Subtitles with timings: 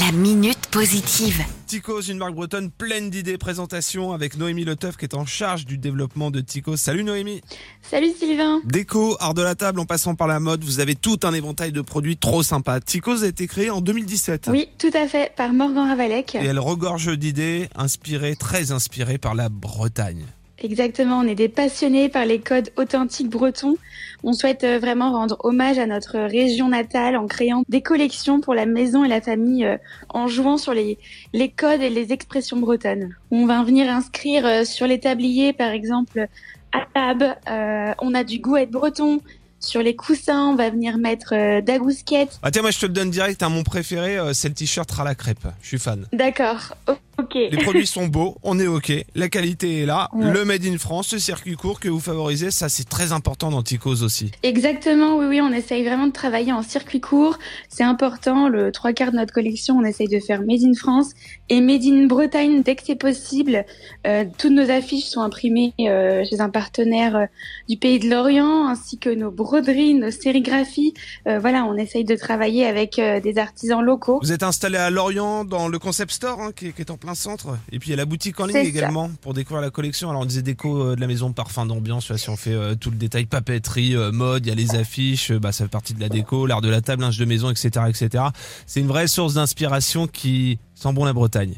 [0.00, 1.42] La minute positive.
[1.66, 3.38] Ticos, une marque bretonne pleine d'idées.
[3.38, 6.76] Présentation avec Noémie Leteuf qui est en charge du développement de Ticos.
[6.76, 7.40] Salut Noémie.
[7.82, 8.60] Salut Sylvain.
[8.64, 11.72] Déco, art de la table en passant par la mode, vous avez tout un éventail
[11.72, 12.80] de produits trop sympas.
[12.80, 14.48] Ticos a été créé en 2017.
[14.50, 16.34] Oui, tout à fait, par Morgan Ravalec.
[16.34, 20.26] Et elle regorge d'idées inspirées, très inspirées par la Bretagne.
[20.62, 23.76] Exactement, on est des passionnés par les codes authentiques bretons.
[24.24, 28.54] On souhaite euh, vraiment rendre hommage à notre région natale en créant des collections pour
[28.54, 29.76] la maison et la famille euh,
[30.08, 30.98] en jouant sur les,
[31.34, 33.14] les codes et les expressions bretonnes.
[33.30, 36.26] On va venir inscrire euh, sur les tabliers par exemple
[36.72, 37.36] à table,
[38.02, 39.20] on a du goût à être breton,
[39.60, 42.38] sur les coussins, on va venir mettre euh, dagousquette.
[42.42, 45.04] Ah tiens, moi je te le donne direct, hein, mon préféré, c'est le t-shirt à
[45.04, 45.46] la crêpe.
[45.62, 46.06] Je suis fan.
[46.12, 46.74] D'accord.
[47.50, 51.08] Les produits sont beaux, on est ok, la qualité est là, le made in France,
[51.08, 54.30] ce circuit court que vous favorisez, ça c'est très important dans Ticos aussi.
[54.42, 58.92] Exactement, oui, oui, on essaye vraiment de travailler en circuit court, c'est important, le trois
[58.92, 61.12] quarts de notre collection, on essaye de faire made in France
[61.48, 63.64] et made in Bretagne dès que c'est possible.
[64.06, 67.26] Euh, toutes nos affiches sont imprimées euh, chez un partenaire euh,
[67.68, 70.94] du pays de l'Orient, ainsi que nos broderies, nos sérigraphies.
[71.24, 74.20] Voilà, on essaye de travailler avec des artisans locaux.
[74.22, 77.14] Vous êtes installé à Lorient dans le concept store hein, qui, qui est en plein
[77.14, 77.25] centre.
[77.72, 80.10] Et puis il y a la boutique en ligne également pour découvrir la collection.
[80.10, 82.14] Alors on disait déco euh, de la maison, parfum d'ambiance.
[82.16, 85.32] Si on fait euh, tout le détail, papeterie, euh, mode, il y a les affiches,
[85.32, 87.70] bah, ça fait partie de la déco, l'art de la table, linge de maison, etc.
[87.88, 88.24] etc.
[88.66, 91.54] C'est une vraie source d'inspiration qui sent bon la Bretagne.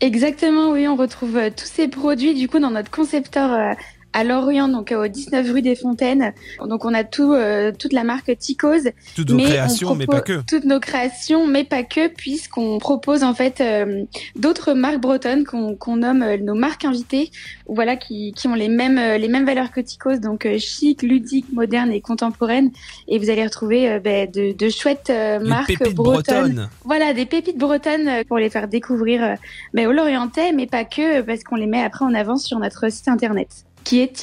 [0.00, 3.76] Exactement, oui, on retrouve tous ces produits du coup dans notre concepteur
[4.12, 6.32] à Lorient, donc au 19 rue des Fontaines.
[6.64, 8.88] Donc on a tout, euh, toute la marque Ticos.
[9.14, 10.40] Toutes nos créations, mais pas que.
[10.46, 14.04] Toutes nos créations, mais pas que, puisqu'on propose en fait euh,
[14.36, 17.30] d'autres marques bretonnes qu'on nomme euh, nos marques invitées,
[17.68, 21.92] voilà, qui, qui ont les mêmes les mêmes valeurs que Ticos, donc chic, ludique, moderne
[21.92, 22.70] et contemporaine.
[23.08, 25.12] Et vous allez retrouver ben, de, de, chouettes
[25.42, 25.94] marques bretonnes.
[25.94, 26.68] bretonnes.
[26.84, 29.36] Voilà, des pépites bretonnes pour les faire découvrir
[29.74, 32.90] ben, aux Lorientais, mais pas que, parce qu'on les met après en avant sur notre
[32.90, 33.48] site internet
[33.88, 34.22] qui est.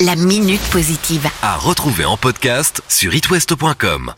[0.00, 1.26] La minute positive.
[1.42, 4.14] À retrouver en podcast sur itwest.com.